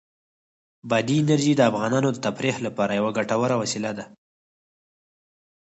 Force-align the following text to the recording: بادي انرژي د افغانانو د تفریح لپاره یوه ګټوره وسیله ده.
بادي 0.89 1.15
انرژي 1.23 1.53
د 1.57 1.61
افغانانو 1.69 2.09
د 2.11 2.17
تفریح 2.25 2.55
لپاره 2.65 2.97
یوه 2.99 3.11
ګټوره 3.17 3.55
وسیله 3.61 3.91
ده. 3.97 4.05